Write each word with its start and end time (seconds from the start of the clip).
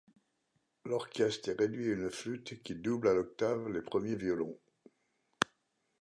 L'orchestre 0.83 1.49
est 1.51 1.59
réduit 1.59 1.91
à 1.91 1.93
une 1.93 2.09
flûte 2.09 2.63
qui 2.63 2.73
double 2.73 3.07
à 3.07 3.13
l'octave 3.13 3.69
les 3.69 3.83
premiers 3.83 4.15
violons. 4.15 4.57